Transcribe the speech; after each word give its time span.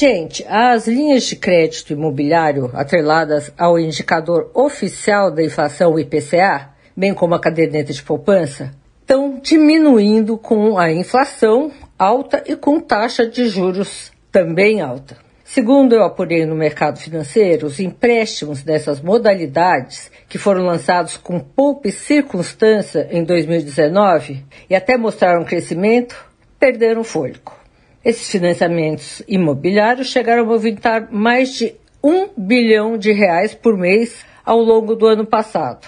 Gente, 0.00 0.46
as 0.48 0.86
linhas 0.86 1.24
de 1.24 1.34
crédito 1.34 1.92
imobiliário 1.92 2.70
atreladas 2.72 3.50
ao 3.58 3.80
indicador 3.80 4.48
oficial 4.54 5.28
da 5.28 5.42
inflação 5.42 5.98
IPCA, 5.98 6.68
bem 6.96 7.12
como 7.12 7.34
a 7.34 7.40
caderneta 7.40 7.92
de 7.92 8.00
poupança, 8.00 8.70
estão 9.00 9.40
diminuindo 9.42 10.38
com 10.38 10.78
a 10.78 10.92
inflação 10.92 11.72
alta 11.98 12.44
e 12.46 12.54
com 12.54 12.78
taxa 12.78 13.26
de 13.26 13.48
juros 13.48 14.12
também 14.30 14.80
alta. 14.80 15.16
Segundo 15.42 15.96
eu 15.96 16.04
apurei 16.04 16.46
no 16.46 16.54
mercado 16.54 17.00
financeiro, 17.00 17.66
os 17.66 17.80
empréstimos 17.80 18.62
dessas 18.62 19.00
modalidades, 19.00 20.12
que 20.28 20.38
foram 20.38 20.64
lançados 20.64 21.16
com 21.16 21.40
pouca 21.40 21.90
circunstância 21.90 23.08
em 23.10 23.24
2019 23.24 24.44
e 24.70 24.76
até 24.76 24.96
mostraram 24.96 25.44
crescimento, 25.44 26.14
perderam 26.56 27.02
fôlego. 27.02 27.58
Esses 28.04 28.30
financiamentos 28.30 29.22
imobiliários 29.26 30.08
chegaram 30.08 30.42
a 30.42 30.46
movimentar 30.46 31.08
mais 31.10 31.54
de 31.54 31.74
um 32.02 32.28
bilhão 32.36 32.96
de 32.96 33.12
reais 33.12 33.54
por 33.54 33.76
mês 33.76 34.24
ao 34.44 34.58
longo 34.58 34.94
do 34.94 35.06
ano 35.06 35.26
passado. 35.26 35.86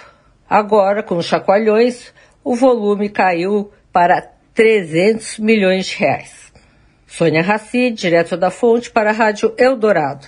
Agora, 0.49 1.01
com 1.01 1.17
os 1.17 1.25
chacoalhões, 1.25 2.13
o 2.43 2.55
volume 2.55 3.09
caiu 3.09 3.71
para 3.91 4.21
300 4.53 5.39
milhões 5.39 5.87
de 5.87 5.97
reais. 5.97 6.51
Sônia 7.07 7.41
Raci, 7.41 7.91
direto 7.91 8.37
da 8.37 8.49
Fonte, 8.49 8.91
para 8.91 9.09
a 9.09 9.13
Rádio 9.13 9.53
Eldorado. 9.57 10.27